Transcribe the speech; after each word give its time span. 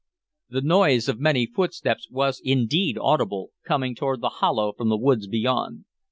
The 0.49 0.61
noise 0.63 1.07
of 1.07 1.19
many 1.19 1.45
footsteps 1.45 2.09
was 2.09 2.41
indeed 2.43 2.97
audible, 2.99 3.51
coming 3.63 3.93
toward 3.93 4.19
the 4.21 4.29
hollow 4.41 4.73
from 4.73 4.89
the 4.89 4.97
woods 4.97 5.27
beyond. 5.27 5.85